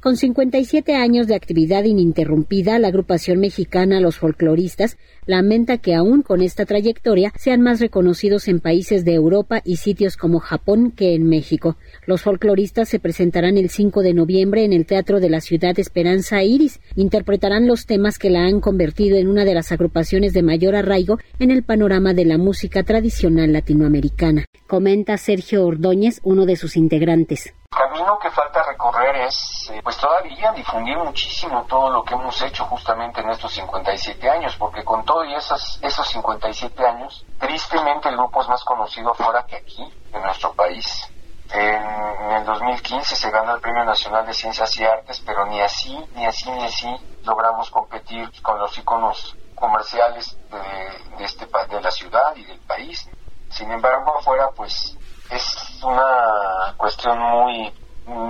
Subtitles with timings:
[0.00, 6.40] Con 57 años de actividad ininterrumpida, la agrupación mexicana Los Folcloristas lamenta que aún con
[6.40, 11.28] esta trayectoria sean más reconocidos en países de Europa y sitios como Japón que en
[11.28, 11.76] México.
[12.06, 16.42] Los folcloristas se presentarán el 5 de noviembre en el Teatro de la Ciudad Esperanza
[16.42, 16.80] Iris.
[16.96, 21.18] Interpretarán los temas que la han convertido en una de las agrupaciones de mayor arraigo
[21.38, 24.46] en el panorama de la música tradicional latinoamericana.
[24.66, 30.50] Comenta Sergio Ordóñez, uno de sus integrantes camino que falta recorrer es, eh, pues todavía
[30.52, 35.24] difundir muchísimo todo lo que hemos hecho justamente en estos 57 años, porque con todo
[35.24, 40.22] y esos, esos 57 años, tristemente el grupo es más conocido fuera que aquí, en
[40.22, 41.08] nuestro país.
[41.52, 42.00] En,
[42.32, 46.26] el 2015 se ganó el Premio Nacional de Ciencias y Artes, pero ni así, ni
[46.26, 46.88] así, ni así
[47.24, 53.08] logramos competir con los iconos comerciales de, de, este, de la ciudad y del país.
[53.48, 54.96] Sin embargo, afuera, pues
[55.30, 57.72] es una cuestión muy,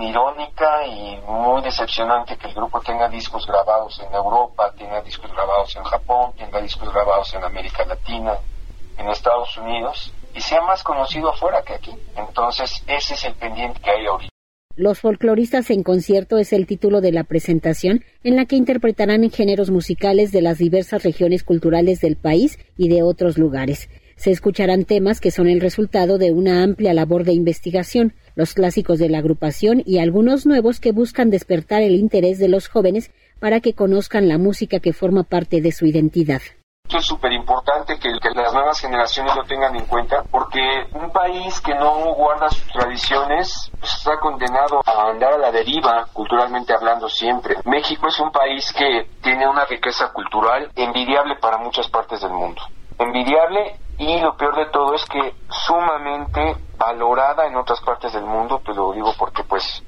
[0.02, 5.74] irónica y muy decepcionante que el grupo tenga discos grabados en Europa, tenga discos grabados
[5.76, 8.34] en Japón, tenga discos grabados en América Latina,
[8.98, 11.92] en Estados Unidos y sea más conocido afuera que aquí.
[12.16, 14.30] Entonces ese es el pendiente que hay ahorita.
[14.76, 19.70] Los folcloristas en concierto es el título de la presentación en la que interpretarán géneros
[19.70, 23.88] musicales de las diversas regiones culturales del país y de otros lugares.
[24.20, 28.98] Se escucharán temas que son el resultado de una amplia labor de investigación, los clásicos
[28.98, 33.10] de la agrupación y algunos nuevos que buscan despertar el interés de los jóvenes
[33.40, 36.42] para que conozcan la música que forma parte de su identidad.
[36.84, 40.60] Esto es súper importante que, las nuevas generaciones lo tengan en cuenta porque
[40.92, 46.06] un país que no guarda sus tradiciones pues, está condenado a andar a la deriva
[46.12, 47.56] culturalmente hablando siempre.
[47.64, 52.60] México es un país que tiene una riqueza cultural envidiable para muchas partes del mundo.
[52.98, 58.62] Envidiable y lo peor de todo es que sumamente valorada en otras partes del mundo,
[58.64, 59.82] te lo digo porque pues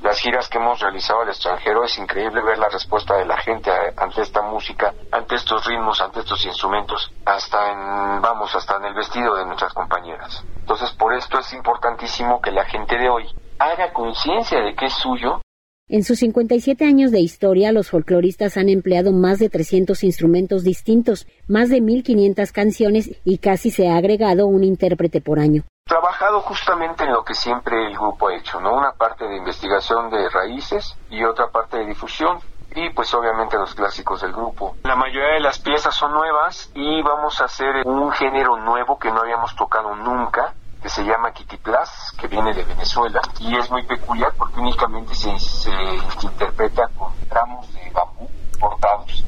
[0.00, 3.70] las giras que hemos realizado al extranjero es increíble ver la respuesta de la gente
[3.98, 8.94] ante esta música, ante estos ritmos, ante estos instrumentos, hasta en, vamos, hasta en el
[8.94, 10.42] vestido de nuestras compañeras.
[10.60, 14.94] Entonces por esto es importantísimo que la gente de hoy haga conciencia de que es
[14.94, 15.42] suyo
[15.90, 21.26] en sus 57 años de historia, los folcloristas han empleado más de 300 instrumentos distintos,
[21.46, 25.62] más de 1.500 canciones y casi se ha agregado un intérprete por año.
[25.86, 28.76] Trabajado justamente en lo que siempre el grupo ha hecho, ¿no?
[28.76, 32.38] Una parte de investigación de raíces y otra parte de difusión
[32.74, 34.76] y pues obviamente los clásicos del grupo.
[34.84, 39.10] La mayoría de las piezas son nuevas y vamos a hacer un género nuevo que
[39.10, 40.52] no habíamos tocado nunca
[40.88, 45.30] se llama Kitiplas, que viene de Venezuela, y es muy peculiar porque únicamente se,
[46.22, 48.28] interpreta con tramos de bambú
[48.60, 49.24] cortados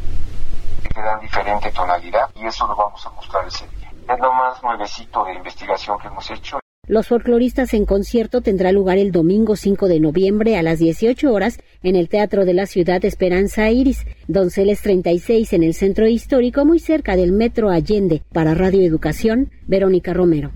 [0.94, 3.92] que dan diferente tonalidad y eso lo vamos a mostrar ese día.
[4.08, 6.58] Es lo más nuevecito de investigación que hemos hecho.
[6.88, 11.60] Los folcloristas en concierto tendrá lugar el domingo 5 de noviembre a las 18 horas
[11.84, 16.80] en el Teatro de la Ciudad Esperanza Iris, Donceles 36 en el Centro Histórico muy
[16.80, 18.24] cerca del Metro Allende.
[18.32, 20.50] Para Radio Educación, Verónica Romero.